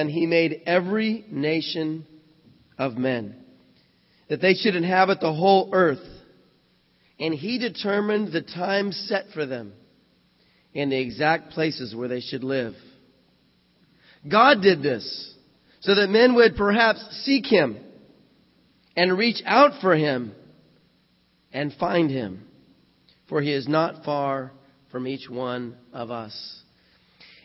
and 0.00 0.10
he 0.10 0.24
made 0.24 0.62
every 0.64 1.26
nation 1.30 2.06
of 2.78 2.96
men, 2.96 3.36
that 4.30 4.40
they 4.40 4.54
should 4.54 4.74
inhabit 4.74 5.20
the 5.20 5.32
whole 5.32 5.68
earth. 5.74 5.98
And 7.18 7.34
he 7.34 7.58
determined 7.58 8.32
the 8.32 8.40
time 8.40 8.92
set 8.92 9.26
for 9.34 9.44
them 9.44 9.74
and 10.74 10.90
the 10.90 10.98
exact 10.98 11.50
places 11.50 11.94
where 11.94 12.08
they 12.08 12.20
should 12.20 12.42
live. 12.42 12.72
God 14.26 14.62
did 14.62 14.82
this 14.82 15.34
so 15.80 15.94
that 15.94 16.08
men 16.08 16.34
would 16.34 16.56
perhaps 16.56 17.00
seek 17.24 17.44
him 17.44 17.76
and 18.96 19.18
reach 19.18 19.42
out 19.44 19.82
for 19.82 19.94
him 19.94 20.32
and 21.52 21.74
find 21.74 22.10
him, 22.10 22.46
for 23.28 23.42
he 23.42 23.52
is 23.52 23.68
not 23.68 24.02
far 24.02 24.52
from 24.90 25.06
each 25.06 25.28
one 25.28 25.76
of 25.92 26.10
us. 26.10 26.62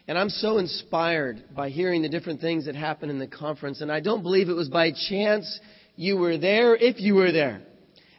And 0.08 0.18
I'm 0.18 0.30
so 0.30 0.60
inspired 0.60 1.44
by 1.56 1.70
hearing 1.70 2.04
the 2.04 2.10
different 2.10 2.40
things 2.40 2.66
that 2.66 2.76
happened 2.76 3.12
in 3.12 3.18
the 3.18 3.28
conference. 3.28 3.82
And 3.82 3.92
I 3.92 4.02
don't 4.02 4.22
believe 4.22 4.50
it 4.50 4.54
was 4.54 4.70
by 4.70 4.92
chance 4.92 5.60
you 5.96 6.18
were 6.18 6.38
there 6.38 6.76
if 6.76 7.00
you 7.00 7.16
were 7.16 7.32
there. 7.32 7.62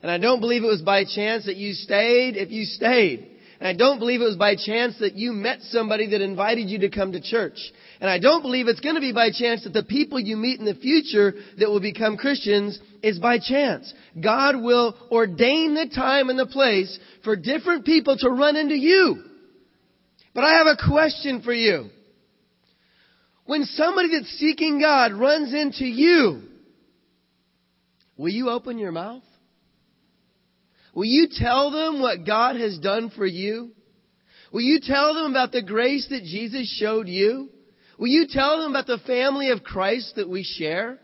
And 0.03 0.11
I 0.11 0.19
don't 0.19 0.41
believe 0.41 0.65
it 0.65 0.69
was 0.69 0.83
by 0.83 1.05
chance 1.05 1.47
that 1.47 1.57
you 1.57 1.75
stayed 1.75 2.37
if 2.37 2.51
you 2.51 2.65
stayed. 2.65 3.30
And 3.61 3.69
I 3.69 3.73
don't 3.73 3.99
believe 3.99 4.21
it 4.21 4.25
was 4.25 4.37
by 4.37 4.57
chance 4.57 4.99
that 4.99 5.15
you 5.15 5.33
met 5.33 5.61
somebody 5.63 6.11
that 6.11 6.21
invited 6.21 6.69
you 6.69 6.80
to 6.80 6.91
come 6.91 7.13
to 7.13 7.21
church. 7.21 7.59
And 8.01 8.11
I 8.11 8.19
don't 8.19 8.43
believe 8.43 8.69
it's 8.69 8.80
going 8.80 8.97
to 8.97 9.01
be 9.01 9.13
by 9.13 9.30
chance 9.30 9.65
that 9.65 9.73
the 9.73 9.83
people 9.85 10.21
you 10.21 10.37
meet 10.37 10.59
in 10.59 10.66
the 10.66 10.75
future 10.75 11.35
that 11.59 11.69
will 11.69 11.80
become 11.80 12.16
Christians 12.16 12.79
is 13.03 13.19
by 13.19 13.39
chance. 13.39 13.93
God 14.21 14.61
will 14.61 14.95
ordain 15.11 15.75
the 15.75 15.89
time 15.95 16.29
and 16.29 16.39
the 16.39 16.47
place 16.47 16.99
for 17.25 17.37
different 17.37 17.87
people 17.87 18.16
to 18.19 18.29
run 18.29 18.57
into 18.57 18.77
you. 18.77 19.23
But 20.37 20.45
I 20.45 20.59
have 20.59 20.67
a 20.67 20.77
question 20.87 21.41
for 21.41 21.55
you. 21.55 21.89
When 23.47 23.65
somebody 23.65 24.11
that's 24.13 24.29
seeking 24.33 24.79
God 24.79 25.15
runs 25.15 25.55
into 25.55 25.87
you, 25.87 26.43
will 28.19 28.29
you 28.29 28.51
open 28.51 28.77
your 28.77 28.93
mouth? 28.93 29.23
Will 30.95 31.07
you 31.07 31.29
tell 31.33 31.71
them 31.71 32.02
what 32.02 32.27
God 32.27 32.57
has 32.57 32.79
done 32.79 33.10
for 33.16 33.25
you? 33.25 33.71
Will 34.52 34.60
you 34.60 34.80
tell 34.83 35.15
them 35.15 35.30
about 35.30 35.52
the 35.52 35.63
grace 35.63 36.07
that 36.10 36.25
Jesus 36.25 36.71
showed 36.79 37.09
you? 37.09 37.49
Will 37.99 38.09
you 38.09 38.27
tell 38.29 38.60
them 38.60 38.73
about 38.73 38.87
the 38.87 38.99
family 39.07 39.53
of 39.53 39.65
Christ 39.65 40.16
that 40.16 40.29
we 40.29 40.43
share? 40.45 40.99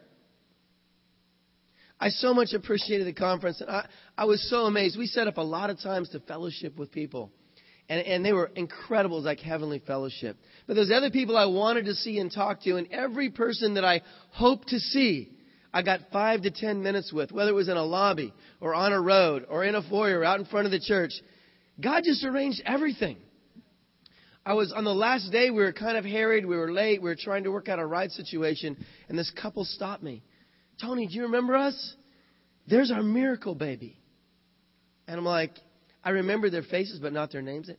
I 1.99 2.11
so 2.11 2.35
much 2.35 2.53
appreciated 2.53 3.07
the 3.07 3.15
conference 3.15 3.63
and 3.63 3.71
I, 3.71 3.87
I 4.19 4.27
was 4.27 4.47
so 4.51 4.67
amazed. 4.67 4.99
We 4.99 5.07
set 5.07 5.27
up 5.27 5.39
a 5.39 5.43
lot 5.43 5.71
of 5.71 5.81
times 5.81 6.11
to 6.11 6.21
fellowship 6.21 6.77
with 6.77 6.93
people. 6.93 7.33
And, 7.89 8.01
and 8.07 8.25
they 8.25 8.33
were 8.33 8.51
incredible 8.55 9.19
It 9.19 9.25
like 9.25 9.41
Heavenly 9.41 9.83
Fellowship. 9.87 10.37
But 10.67 10.75
there's 10.75 10.91
other 10.91 11.11
people 11.11 11.37
I 11.37 11.47
wanted 11.47 11.87
to 11.87 11.95
see 11.95 12.19
and 12.19 12.33
talk 12.33 12.63
to, 12.63 12.77
and 12.77 12.89
every 12.91 13.31
person 13.31 13.75
that 13.75 13.85
I 13.85 14.03
hoped 14.31 14.69
to 14.69 14.79
see, 14.79 15.31
I 15.75 15.83
got 15.83 16.01
five 16.13 16.43
to 16.43 16.51
ten 16.51 16.83
minutes 16.83 17.13
with, 17.13 17.33
whether 17.33 17.51
it 17.51 17.55
was 17.55 17.69
in 17.69 17.77
a 17.77 17.85
lobby 17.85 18.33
or 18.61 18.75
on 18.75 18.93
a 18.93 19.01
road 19.01 19.47
or 19.49 19.65
in 19.65 19.75
a 19.75 19.83
foyer 19.83 20.25
out 20.25 20.39
in 20.39 20.47
front 20.47 20.67
of 20.67 20.71
the 20.71 20.81
church. 20.81 21.13
God 21.81 22.03
just 22.05 22.25
arranged 22.25 22.63
everything. 22.65 23.17
I 24.45 24.55
was 24.55 24.73
on 24.73 24.85
the 24.85 24.95
last 24.95 25.31
day, 25.31 25.51
we 25.51 25.63
were 25.63 25.73
kind 25.73 25.97
of 25.97 26.05
harried, 26.05 26.45
we 26.45 26.57
were 26.57 26.73
late, 26.73 27.01
we 27.01 27.09
were 27.09 27.17
trying 27.17 27.45
to 27.45 27.51
work 27.51 27.69
out 27.69 27.79
a 27.79 27.87
ride 27.87 28.11
situation, 28.11 28.77
and 29.09 29.17
this 29.17 29.31
couple 29.41 29.65
stopped 29.65 30.03
me. 30.03 30.23
Tony, 30.81 31.07
do 31.07 31.15
you 31.15 31.23
remember 31.23 31.55
us? 31.55 31.95
There's 32.67 32.91
our 32.91 33.03
miracle 33.03 33.55
baby. 33.55 33.99
And 35.07 35.19
I'm 35.19 35.25
like, 35.25 35.53
I 36.05 36.11
remember 36.11 36.51
their 36.51 36.63
faces, 36.63 36.99
but 37.01 37.13
not 37.13 37.33
their 37.33 37.43
names. 37.43 37.71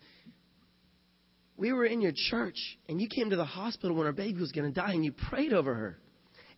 We 1.57 1.73
were 1.73 1.85
in 1.85 2.01
your 2.01 2.13
church, 2.15 2.57
and 2.87 3.01
you 3.01 3.07
came 3.07 3.29
to 3.29 3.35
the 3.35 3.45
hospital 3.45 3.95
when 3.95 4.07
our 4.07 4.13
baby 4.13 4.39
was 4.39 4.51
going 4.51 4.71
to 4.71 4.79
die, 4.79 4.93
and 4.93 5.03
you 5.03 5.11
prayed 5.11 5.53
over 5.53 5.73
her. 5.73 5.99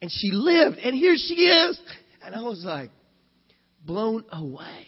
And 0.01 0.11
she 0.11 0.31
lived, 0.31 0.77
and 0.77 0.95
here 0.95 1.15
she 1.17 1.33
is. 1.33 1.79
And 2.23 2.35
I 2.35 2.41
was 2.41 2.63
like, 2.65 2.91
blown 3.83 4.23
away. 4.31 4.87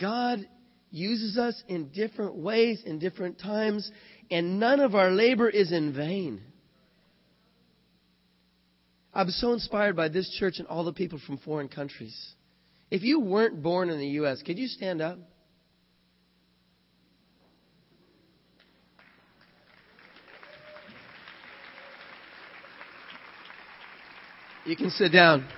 God 0.00 0.46
uses 0.90 1.38
us 1.38 1.60
in 1.68 1.88
different 1.88 2.36
ways, 2.36 2.82
in 2.84 2.98
different 2.98 3.38
times, 3.38 3.90
and 4.30 4.60
none 4.60 4.80
of 4.80 4.94
our 4.94 5.10
labor 5.10 5.48
is 5.48 5.72
in 5.72 5.94
vain. 5.94 6.40
I'm 9.14 9.28
so 9.28 9.52
inspired 9.52 9.96
by 9.96 10.08
this 10.08 10.28
church 10.38 10.54
and 10.58 10.66
all 10.68 10.84
the 10.84 10.92
people 10.92 11.20
from 11.26 11.38
foreign 11.38 11.68
countries. 11.68 12.16
If 12.92 13.02
you 13.02 13.20
weren't 13.20 13.62
born 13.62 13.88
in 13.88 13.98
the 13.98 14.06
U.S., 14.20 14.42
could 14.42 14.58
you 14.58 14.66
stand 14.66 15.00
up? 15.00 15.18
You 24.66 24.76
can 24.76 24.90
sit 24.90 25.10
down. 25.10 25.48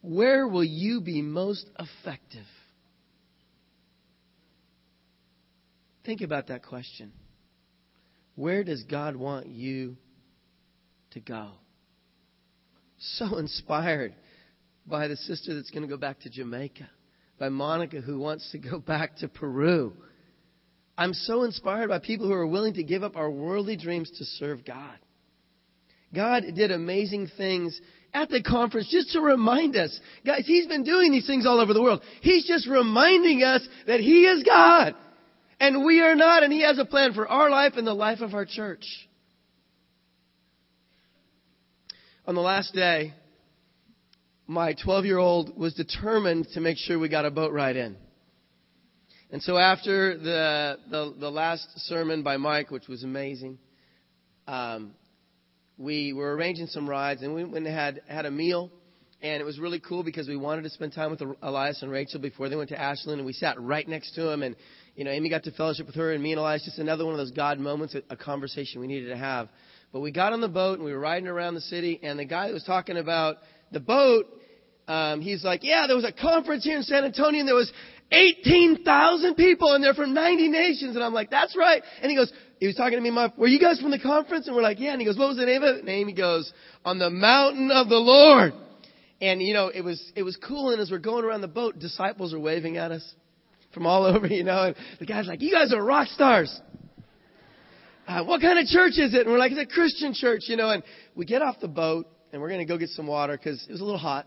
Where 0.00 0.46
will 0.46 0.62
you 0.62 1.00
be 1.00 1.20
most 1.20 1.68
effective? 1.80 2.46
Think 6.06 6.20
about 6.20 6.46
that 6.46 6.62
question. 6.62 7.12
Where 8.36 8.62
does 8.62 8.84
God 8.84 9.16
want 9.16 9.48
you 9.48 9.96
to 11.10 11.18
go? 11.18 11.54
So 12.98 13.36
inspired 13.38 14.14
by 14.86 15.08
the 15.08 15.16
sister 15.16 15.54
that's 15.54 15.70
going 15.70 15.82
to 15.82 15.88
go 15.88 15.96
back 15.96 16.20
to 16.20 16.30
Jamaica, 16.30 16.88
by 17.38 17.48
Monica 17.48 18.00
who 18.00 18.18
wants 18.18 18.50
to 18.52 18.58
go 18.58 18.78
back 18.78 19.16
to 19.18 19.28
Peru. 19.28 19.92
I'm 20.96 21.14
so 21.14 21.44
inspired 21.44 21.88
by 21.88 22.00
people 22.00 22.26
who 22.26 22.32
are 22.32 22.46
willing 22.46 22.74
to 22.74 22.82
give 22.82 23.02
up 23.04 23.16
our 23.16 23.30
worldly 23.30 23.76
dreams 23.76 24.10
to 24.18 24.24
serve 24.24 24.64
God. 24.64 24.98
God 26.12 26.42
did 26.54 26.70
amazing 26.70 27.28
things 27.36 27.80
at 28.14 28.30
the 28.30 28.42
conference 28.42 28.88
just 28.90 29.12
to 29.12 29.20
remind 29.20 29.76
us. 29.76 29.98
Guys, 30.24 30.44
He's 30.46 30.66
been 30.66 30.84
doing 30.84 31.12
these 31.12 31.26
things 31.26 31.46
all 31.46 31.60
over 31.60 31.74
the 31.74 31.82
world. 31.82 32.02
He's 32.22 32.46
just 32.46 32.66
reminding 32.66 33.42
us 33.42 33.66
that 33.86 34.00
He 34.00 34.24
is 34.24 34.42
God. 34.42 34.94
And 35.60 35.84
we 35.84 36.00
are 36.00 36.14
not, 36.14 36.42
and 36.42 36.52
He 36.52 36.62
has 36.62 36.78
a 36.78 36.84
plan 36.84 37.12
for 37.12 37.28
our 37.28 37.50
life 37.50 37.74
and 37.76 37.86
the 37.86 37.94
life 37.94 38.20
of 38.20 38.34
our 38.34 38.46
church. 38.46 38.84
On 42.28 42.34
the 42.34 42.42
last 42.42 42.74
day, 42.74 43.14
my 44.46 44.74
12 44.74 45.06
year 45.06 45.16
old 45.16 45.58
was 45.58 45.72
determined 45.72 46.46
to 46.52 46.60
make 46.60 46.76
sure 46.76 46.98
we 46.98 47.08
got 47.08 47.24
a 47.24 47.30
boat 47.30 47.54
ride 47.54 47.76
in. 47.76 47.96
And 49.30 49.42
so 49.42 49.56
after 49.56 50.18
the, 50.18 50.78
the, 50.90 51.14
the 51.18 51.30
last 51.30 51.66
sermon 51.86 52.22
by 52.22 52.36
Mike, 52.36 52.70
which 52.70 52.86
was 52.86 53.02
amazing, 53.02 53.58
um, 54.46 54.92
we 55.78 56.12
were 56.12 56.36
arranging 56.36 56.66
some 56.66 56.86
rides 56.86 57.22
and 57.22 57.34
we 57.34 57.44
went 57.44 57.66
and 57.66 57.74
had, 57.74 58.02
had 58.06 58.26
a 58.26 58.30
meal. 58.30 58.70
And 59.20 59.40
it 59.40 59.44
was 59.44 59.58
really 59.58 59.80
cool 59.80 60.04
because 60.04 60.28
we 60.28 60.36
wanted 60.36 60.62
to 60.62 60.70
spend 60.70 60.92
time 60.92 61.10
with 61.10 61.20
Elias 61.42 61.82
and 61.82 61.90
Rachel 61.90 62.20
before 62.20 62.48
they 62.48 62.54
went 62.54 62.68
to 62.68 62.80
Ashland, 62.80 63.18
and 63.18 63.26
we 63.26 63.32
sat 63.32 63.60
right 63.60 63.86
next 63.86 64.14
to 64.14 64.22
them. 64.22 64.44
And 64.44 64.54
you 64.94 65.04
know, 65.04 65.10
Amy 65.10 65.28
got 65.28 65.42
to 65.44 65.50
fellowship 65.50 65.86
with 65.86 65.96
her, 65.96 66.12
and 66.12 66.22
me 66.22 66.32
and 66.32 66.38
Elias 66.38 66.64
just 66.64 66.78
another 66.78 67.04
one 67.04 67.14
of 67.14 67.18
those 67.18 67.32
God 67.32 67.58
moments, 67.58 67.96
a, 68.10 68.16
conversation 68.16 68.80
we 68.80 68.86
needed 68.86 69.08
to 69.08 69.16
have. 69.16 69.48
But 69.92 70.00
we 70.00 70.12
got 70.12 70.32
on 70.32 70.40
the 70.40 70.48
boat 70.48 70.78
and 70.78 70.84
we 70.84 70.92
were 70.92 71.00
riding 71.00 71.26
around 71.26 71.54
the 71.54 71.60
city, 71.62 71.98
and 72.02 72.18
the 72.18 72.24
guy 72.24 72.46
that 72.46 72.54
was 72.54 72.62
talking 72.62 72.96
about 72.96 73.38
the 73.72 73.80
boat, 73.80 74.26
um, 74.86 75.20
he's 75.20 75.42
like, 75.42 75.64
"Yeah, 75.64 75.88
there 75.88 75.96
was 75.96 76.04
a 76.04 76.12
conference 76.12 76.62
here 76.62 76.76
in 76.76 76.84
San 76.84 77.04
Antonio, 77.04 77.40
and 77.40 77.48
there 77.48 77.56
was 77.56 77.72
18,000 78.12 79.34
people, 79.34 79.72
and 79.72 79.82
they're 79.82 79.94
from 79.94 80.14
90 80.14 80.48
nations." 80.48 80.94
And 80.94 81.04
I'm 81.04 81.12
like, 81.12 81.30
"That's 81.30 81.56
right." 81.56 81.82
And 82.02 82.08
he 82.08 82.16
goes, 82.16 82.32
he 82.60 82.66
was 82.66 82.76
talking 82.76 82.98
to 82.98 83.00
me, 83.00 83.10
my 83.10 83.32
"Were 83.36 83.48
you 83.48 83.58
guys 83.58 83.80
from 83.80 83.90
the 83.90 83.98
conference?" 83.98 84.46
And 84.46 84.54
we're 84.54 84.62
like, 84.62 84.78
"Yeah." 84.78 84.92
And 84.92 85.00
he 85.00 85.04
goes, 85.04 85.18
"What 85.18 85.28
was 85.28 85.36
the 85.36 85.46
name 85.46 85.62
of 85.62 85.76
it?" 85.76 85.80
And 85.80 85.88
Amy 85.88 86.12
goes, 86.12 86.52
"On 86.84 86.98
the 86.98 87.10
mountain 87.10 87.72
of 87.72 87.88
the 87.88 87.98
Lord." 87.98 88.52
And 89.20 89.42
you 89.42 89.54
know, 89.54 89.68
it 89.68 89.82
was 89.82 90.00
it 90.14 90.22
was 90.22 90.36
cool. 90.36 90.70
And 90.70 90.80
as 90.80 90.90
we're 90.90 90.98
going 90.98 91.24
around 91.24 91.40
the 91.40 91.48
boat, 91.48 91.78
disciples 91.78 92.32
are 92.32 92.40
waving 92.40 92.76
at 92.76 92.92
us 92.92 93.14
from 93.74 93.86
all 93.86 94.04
over, 94.14 94.26
you 94.26 94.44
know. 94.44 94.62
And 94.62 94.76
the 94.98 95.06
guy's 95.06 95.26
like, 95.26 95.40
"You 95.42 95.52
guys 95.52 95.72
are 95.72 95.82
rock 95.82 96.08
stars." 96.08 96.60
uh, 98.08 98.24
what 98.24 98.40
kind 98.40 98.58
of 98.58 98.66
church 98.66 98.92
is 98.92 99.12
it? 99.14 99.20
And 99.20 99.30
we're 99.30 99.38
like, 99.38 99.52
it's 99.52 99.60
a 99.60 99.72
Christian 99.72 100.14
church, 100.14 100.44
you 100.46 100.56
know. 100.56 100.70
And 100.70 100.82
we 101.14 101.26
get 101.26 101.42
off 101.42 101.60
the 101.60 101.68
boat 101.68 102.06
and 102.32 102.40
we're 102.40 102.48
going 102.48 102.66
to 102.66 102.72
go 102.72 102.78
get 102.78 102.88
some 102.90 103.06
water 103.06 103.36
because 103.36 103.64
it 103.68 103.70
was 103.70 103.82
a 103.82 103.84
little 103.84 104.00
hot. 104.00 104.26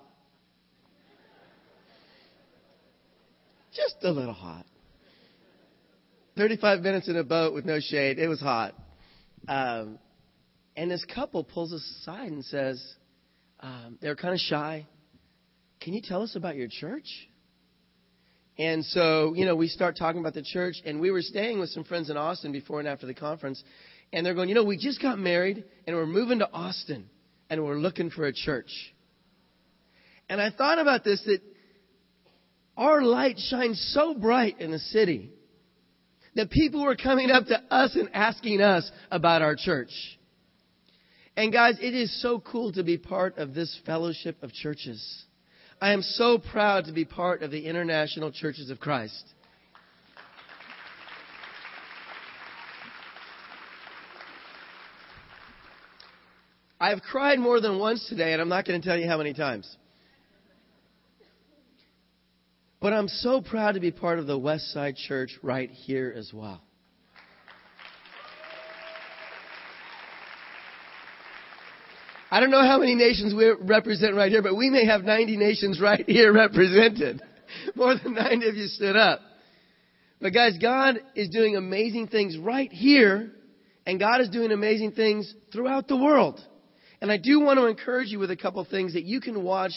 Just 3.74 3.96
a 4.04 4.12
little 4.12 4.34
hot. 4.34 4.66
35 6.38 6.82
minutes 6.82 7.10
in 7.10 7.16
a 7.16 7.24
boat 7.24 7.54
with 7.54 7.66
no 7.66 7.80
shade. 7.80 8.20
It 8.20 8.28
was 8.28 8.40
hot. 8.40 8.76
Um, 9.48 9.98
and 10.76 10.92
this 10.92 11.04
couple 11.14 11.44
pulls 11.44 11.74
us 11.74 11.82
aside 12.02 12.32
and 12.32 12.46
says, 12.46 12.96
um, 13.62 13.98
they're 14.02 14.16
kind 14.16 14.34
of 14.34 14.40
shy. 14.40 14.88
Can 15.82 15.94
you 15.94 16.02
tell 16.02 16.22
us 16.22 16.36
about 16.36 16.56
your 16.56 16.68
church? 16.70 17.08
And 18.58 18.86
so, 18.86 19.34
you 19.36 19.46
know, 19.46 19.56
we 19.56 19.68
start 19.68 19.98
talking 19.98 20.20
about 20.20 20.34
the 20.34 20.44
church, 20.44 20.76
and 20.86 21.00
we 21.00 21.10
were 21.10 21.22
staying 21.22 21.60
with 21.60 21.70
some 21.70 21.84
friends 21.84 22.10
in 22.10 22.18
Austin 22.18 22.52
before 22.52 22.80
and 22.80 22.88
after 22.88 23.08
the 23.08 23.14
conference, 23.14 23.64
and 24.14 24.26
they're 24.26 24.36
going, 24.36 24.50
you 24.50 24.56
know, 24.56 24.64
we 24.64 24.78
just 24.78 25.02
got 25.02 25.18
married, 25.18 25.64
and 25.88 25.96
we're 25.96 26.06
moving 26.06 26.40
to 26.40 26.52
Austin, 26.52 27.10
and 27.50 27.64
we're 27.64 27.80
looking 27.80 28.10
for 28.10 28.26
a 28.26 28.34
church. 28.34 28.70
And 30.30 30.42
I 30.42 30.52
thought 30.52 30.80
about 30.80 31.04
this 31.04 31.22
that 31.26 31.40
our 32.78 33.02
light 33.02 33.38
shines 33.38 33.92
so 33.94 34.14
bright 34.14 34.60
in 34.60 34.72
the 34.72 34.80
city 34.80 35.32
that 36.36 36.50
people 36.50 36.84
were 36.84 36.96
coming 36.96 37.30
up 37.30 37.46
to 37.48 37.62
us 37.70 37.96
and 37.96 38.10
asking 38.14 38.62
us 38.62 38.90
about 39.10 39.42
our 39.42 39.56
church. 39.56 39.92
And 41.36 41.54
guys, 41.54 41.78
it 41.80 41.94
is 41.94 42.22
so 42.22 42.40
cool 42.40 42.74
to 42.74 42.84
be 42.84 42.98
part 42.98 43.38
of 43.38 43.54
this 43.54 43.80
fellowship 43.86 44.42
of 44.44 44.52
churches. 44.52 45.26
I 45.80 45.94
am 45.94 46.02
so 46.02 46.38
proud 46.38 46.86
to 46.86 46.92
be 46.92 47.06
part 47.06 47.42
of 47.42 47.52
the 47.52 47.66
International 47.66 48.32
Churches 48.32 48.70
of 48.70 48.80
Christ. 48.80 49.24
I've 56.80 57.02
cried 57.02 57.40
more 57.40 57.62
than 57.62 57.80
once 57.80 58.06
today, 58.10 58.34
and 58.34 58.42
I'm 58.42 58.50
not 58.50 58.66
going 58.66 58.82
to 58.82 58.88
tell 58.88 58.98
you 58.98 59.08
how 59.08 59.18
many 59.20 59.34
times. 59.34 59.78
But 62.82 62.94
I'm 62.94 63.08
so 63.08 63.42
proud 63.42 63.74
to 63.74 63.80
be 63.80 63.92
part 63.92 64.18
of 64.18 64.26
the 64.26 64.38
Westside 64.38 64.96
Church 64.96 65.38
right 65.44 65.70
here 65.70 66.12
as 66.16 66.32
well. 66.34 66.62
I 72.34 72.40
don't 72.40 72.50
know 72.50 72.66
how 72.66 72.80
many 72.80 72.96
nations 72.96 73.34
we 73.34 73.54
represent 73.60 74.16
right 74.16 74.32
here, 74.32 74.42
but 74.42 74.56
we 74.56 74.70
may 74.70 74.86
have 74.86 75.04
90 75.04 75.36
nations 75.36 75.82
right 75.82 76.08
here 76.08 76.32
represented. 76.34 77.22
More 77.76 77.94
than 78.02 78.14
90 78.14 78.48
of 78.48 78.56
you 78.56 78.68
stood 78.68 78.96
up. 78.96 79.20
But 80.22 80.34
guys, 80.34 80.58
God 80.58 81.00
is 81.14 81.28
doing 81.30 81.58
amazing 81.58 82.08
things 82.08 82.38
right 82.38 82.72
here, 82.72 83.32
and 83.86 84.00
God 84.00 84.22
is 84.22 84.30
doing 84.30 84.54
amazing 84.54 84.94
things 84.94 85.34
throughout 85.52 85.90
the 85.90 85.98
world. 85.98 86.40
And 87.02 87.12
I 87.12 87.18
do 87.18 87.42
want 87.42 87.60
to 87.60 87.66
encourage 87.66 88.08
you 88.08 88.20
with 88.20 88.32
a 88.32 88.38
couple 88.38 88.64
things 88.64 88.94
that 88.94 89.04
you 89.04 89.20
can 89.20 89.44
watch 89.44 89.74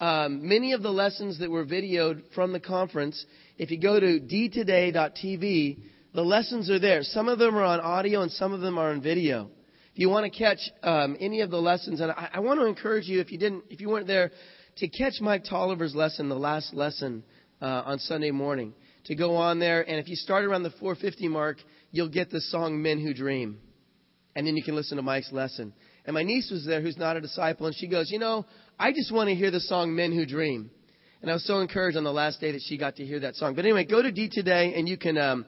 um, 0.00 0.48
many 0.48 0.72
of 0.72 0.82
the 0.82 0.90
lessons 0.90 1.38
that 1.38 1.50
were 1.50 1.64
videoed 1.64 2.22
from 2.34 2.52
the 2.52 2.58
conference. 2.58 3.24
If 3.58 3.70
you 3.70 3.78
go 3.78 4.00
to 4.00 4.18
dtoday.tv, 4.18 5.78
the 6.14 6.22
lessons 6.22 6.68
are 6.68 6.80
there. 6.80 7.04
Some 7.04 7.28
of 7.28 7.38
them 7.38 7.54
are 7.54 7.62
on 7.62 7.78
audio 7.78 8.22
and 8.22 8.32
some 8.32 8.52
of 8.52 8.60
them 8.60 8.76
are 8.76 8.90
on 8.90 9.00
video. 9.00 9.50
If 9.92 9.98
you 9.98 10.08
want 10.08 10.32
to 10.32 10.38
catch 10.38 10.58
um, 10.82 11.18
any 11.20 11.42
of 11.42 11.50
the 11.50 11.58
lessons, 11.58 12.00
and 12.00 12.12
I, 12.12 12.30
I, 12.34 12.40
want 12.40 12.58
to 12.60 12.66
encourage 12.66 13.06
you, 13.06 13.20
if 13.20 13.30
you 13.30 13.38
didn't, 13.38 13.64
if 13.68 13.78
you 13.78 13.90
weren't 13.90 14.06
there, 14.06 14.30
to 14.78 14.88
catch 14.88 15.20
Mike 15.20 15.44
Taliaferro's 15.44 15.94
lesson, 15.94 16.30
the 16.30 16.34
last 16.34 16.72
lesson 16.72 17.22
uh, 17.60 17.82
on 17.84 17.98
Sunday 17.98 18.30
morning. 18.30 18.72
To 19.06 19.14
go 19.14 19.36
on 19.36 19.58
there, 19.58 19.82
and 19.82 19.98
if 19.98 20.08
you 20.08 20.16
start 20.16 20.44
around 20.44 20.62
the 20.62 20.70
450 20.70 21.28
mark, 21.28 21.58
you'll 21.90 22.08
get 22.08 22.30
the 22.30 22.40
song 22.40 22.80
"Men 22.80 23.00
Who 23.00 23.12
Dream," 23.12 23.58
and 24.34 24.46
then 24.46 24.56
you 24.56 24.62
can 24.62 24.76
listen 24.76 24.96
to 24.96 25.02
Mike's 25.02 25.32
lesson. 25.32 25.74
And 26.06 26.14
my 26.14 26.22
niece 26.22 26.50
was 26.50 26.64
there, 26.64 26.80
who's 26.80 26.96
not 26.96 27.16
a 27.16 27.20
disciple, 27.20 27.66
and 27.66 27.76
she 27.76 27.86
goes, 27.86 28.10
You 28.10 28.18
know, 28.18 28.46
I 28.78 28.92
just 28.92 29.12
want 29.12 29.28
to 29.28 29.34
hear 29.34 29.50
the 29.50 29.60
song 29.60 29.94
Men 29.94 30.12
Who 30.12 30.24
Dream. 30.24 30.70
And 31.20 31.30
I 31.30 31.34
was 31.34 31.46
so 31.46 31.60
encouraged 31.60 31.98
on 31.98 32.04
the 32.04 32.12
last 32.12 32.40
day 32.40 32.52
that 32.52 32.62
she 32.64 32.78
got 32.78 32.96
to 32.96 33.04
hear 33.04 33.20
that 33.20 33.36
song. 33.36 33.54
But 33.54 33.64
anyway, 33.64 33.84
go 33.84 34.00
to 34.00 34.10
D 34.10 34.28
today 34.28 34.74
and 34.74 34.88
you 34.88 34.96
can 34.96 35.18
um, 35.18 35.46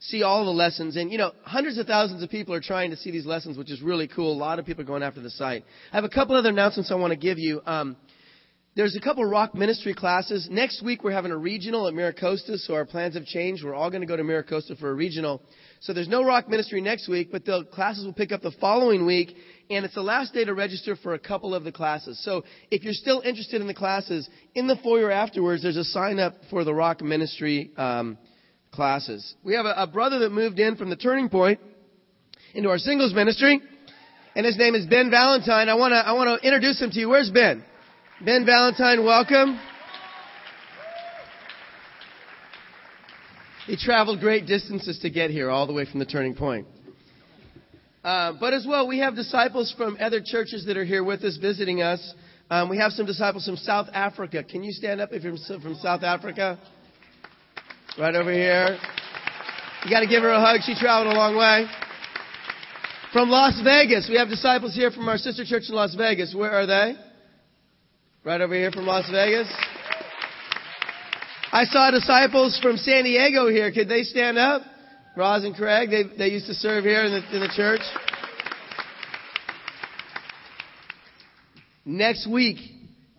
see 0.00 0.22
all 0.22 0.44
the 0.44 0.50
lessons. 0.50 0.96
And, 0.96 1.10
you 1.10 1.18
know, 1.18 1.32
hundreds 1.42 1.78
of 1.78 1.86
thousands 1.86 2.22
of 2.22 2.30
people 2.30 2.54
are 2.54 2.60
trying 2.60 2.90
to 2.90 2.96
see 2.96 3.10
these 3.10 3.26
lessons, 3.26 3.58
which 3.58 3.70
is 3.70 3.82
really 3.82 4.08
cool. 4.08 4.32
A 4.32 4.38
lot 4.38 4.58
of 4.58 4.66
people 4.66 4.82
are 4.82 4.86
going 4.86 5.02
after 5.02 5.20
the 5.20 5.30
site. 5.30 5.64
I 5.92 5.96
have 5.96 6.04
a 6.04 6.08
couple 6.08 6.36
other 6.36 6.50
announcements 6.50 6.90
I 6.90 6.94
want 6.94 7.12
to 7.12 7.18
give 7.18 7.38
you. 7.38 7.60
Um, 7.66 7.96
there's 8.78 8.94
a 8.94 9.00
couple 9.00 9.24
rock 9.24 9.56
ministry 9.56 9.92
classes. 9.92 10.46
Next 10.48 10.84
week 10.84 11.02
we're 11.02 11.10
having 11.10 11.32
a 11.32 11.36
regional 11.36 11.88
at 11.88 11.94
Miracosta, 11.94 12.58
so 12.58 12.74
our 12.74 12.84
plans 12.84 13.14
have 13.14 13.24
changed. 13.24 13.64
We're 13.64 13.74
all 13.74 13.90
going 13.90 14.02
to 14.02 14.06
go 14.06 14.16
to 14.16 14.22
Miracosta 14.22 14.78
for 14.78 14.90
a 14.90 14.94
regional. 14.94 15.42
So 15.80 15.92
there's 15.92 16.06
no 16.06 16.22
rock 16.22 16.48
ministry 16.48 16.80
next 16.80 17.08
week, 17.08 17.30
but 17.32 17.44
the 17.44 17.64
classes 17.72 18.04
will 18.04 18.12
pick 18.12 18.30
up 18.30 18.40
the 18.40 18.52
following 18.60 19.04
week 19.04 19.34
and 19.68 19.84
it's 19.84 19.96
the 19.96 20.00
last 20.00 20.32
day 20.32 20.44
to 20.44 20.54
register 20.54 20.94
for 20.94 21.14
a 21.14 21.18
couple 21.18 21.56
of 21.56 21.64
the 21.64 21.72
classes. 21.72 22.22
So 22.24 22.44
if 22.70 22.84
you're 22.84 22.92
still 22.92 23.20
interested 23.20 23.60
in 23.60 23.66
the 23.66 23.74
classes, 23.74 24.28
in 24.54 24.68
the 24.68 24.76
foyer 24.76 25.10
afterwards, 25.10 25.64
there's 25.64 25.76
a 25.76 25.82
sign 25.82 26.20
up 26.20 26.34
for 26.48 26.62
the 26.62 26.72
Rock 26.72 27.02
Ministry 27.02 27.72
um, 27.76 28.16
classes. 28.70 29.34
We 29.44 29.54
have 29.54 29.66
a, 29.66 29.74
a 29.76 29.86
brother 29.86 30.20
that 30.20 30.30
moved 30.30 30.58
in 30.58 30.76
from 30.76 30.90
the 30.90 30.96
Turning 30.96 31.28
Point 31.28 31.60
into 32.54 32.68
our 32.68 32.78
singles 32.78 33.14
ministry, 33.14 33.60
and 34.34 34.46
his 34.46 34.56
name 34.56 34.74
is 34.74 34.86
Ben 34.86 35.10
Valentine. 35.10 35.68
I 35.68 35.74
want 35.74 35.92
to 35.92 35.96
I 35.96 36.12
want 36.12 36.40
to 36.40 36.46
introduce 36.46 36.80
him 36.80 36.90
to 36.90 37.00
you. 37.00 37.08
Where's 37.08 37.30
Ben? 37.30 37.64
Ben 38.24 38.44
Valentine, 38.44 39.04
welcome. 39.04 39.58
He 43.66 43.76
traveled 43.76 44.20
great 44.20 44.46
distances 44.46 44.98
to 45.00 45.10
get 45.10 45.30
here, 45.30 45.50
all 45.50 45.66
the 45.66 45.74
way 45.74 45.84
from 45.84 46.00
the 46.00 46.06
Turning 46.06 46.34
Point. 46.34 46.66
Uh, 48.02 48.32
but 48.40 48.54
as 48.54 48.66
well, 48.66 48.88
we 48.88 49.00
have 49.00 49.14
disciples 49.14 49.74
from 49.76 49.98
other 50.00 50.22
churches 50.24 50.64
that 50.66 50.78
are 50.78 50.84
here 50.84 51.04
with 51.04 51.22
us, 51.22 51.36
visiting 51.36 51.82
us. 51.82 52.14
Um, 52.50 52.70
we 52.70 52.78
have 52.78 52.92
some 52.92 53.04
disciples 53.04 53.44
from 53.44 53.56
South 53.56 53.88
Africa. 53.92 54.42
Can 54.42 54.64
you 54.64 54.72
stand 54.72 55.02
up 55.02 55.10
if 55.12 55.22
you're 55.22 55.36
from 55.60 55.74
South 55.82 56.02
Africa? 56.02 56.58
Right 57.98 58.14
over 58.14 58.32
here. 58.32 58.78
You 59.84 59.90
got 59.90 60.00
to 60.00 60.06
give 60.06 60.22
her 60.22 60.30
a 60.30 60.38
hug. 60.38 60.60
She 60.62 60.76
traveled 60.76 61.12
a 61.12 61.16
long 61.16 61.36
way. 61.36 61.66
From 63.12 63.28
Las 63.28 63.60
Vegas, 63.64 64.06
we 64.08 64.16
have 64.16 64.28
disciples 64.28 64.72
here 64.72 64.92
from 64.92 65.08
our 65.08 65.18
sister 65.18 65.44
church 65.44 65.64
in 65.68 65.74
Las 65.74 65.96
Vegas. 65.96 66.32
Where 66.32 66.52
are 66.52 66.64
they? 66.64 66.94
Right 68.24 68.40
over 68.40 68.54
here 68.54 68.70
from 68.70 68.86
Las 68.86 69.10
Vegas. 69.10 69.52
I 71.50 71.64
saw 71.64 71.90
disciples 71.90 72.60
from 72.62 72.76
San 72.76 73.02
Diego 73.02 73.48
here. 73.48 73.72
Could 73.72 73.88
they 73.88 74.02
stand 74.02 74.38
up? 74.38 74.62
Roz 75.16 75.42
and 75.42 75.56
Craig, 75.56 75.90
they, 75.90 76.04
they 76.16 76.28
used 76.28 76.46
to 76.46 76.54
serve 76.54 76.84
here 76.84 77.04
in 77.04 77.10
the, 77.10 77.34
in 77.34 77.40
the 77.40 77.52
church. 77.56 77.80
Next 81.84 82.28
week, 82.30 82.58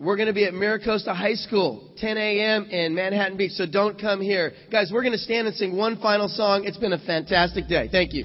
we're 0.00 0.16
going 0.16 0.28
to 0.28 0.32
be 0.32 0.46
at 0.46 0.54
Miracosta 0.54 1.14
High 1.14 1.34
School, 1.34 1.92
10 1.98 2.16
a.m. 2.16 2.64
in 2.70 2.94
Manhattan 2.94 3.36
Beach, 3.36 3.52
so 3.52 3.66
don't 3.66 4.00
come 4.00 4.22
here. 4.22 4.52
Guys, 4.72 4.90
we're 4.90 5.02
going 5.02 5.12
to 5.12 5.18
stand 5.18 5.46
and 5.46 5.54
sing 5.54 5.76
one 5.76 6.00
final 6.00 6.26
song. 6.26 6.64
It's 6.64 6.78
been 6.78 6.94
a 6.94 6.98
fantastic 6.98 7.68
day. 7.68 7.88
Thank 7.92 8.14
you. 8.14 8.18